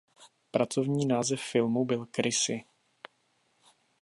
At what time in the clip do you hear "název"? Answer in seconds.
1.05-1.41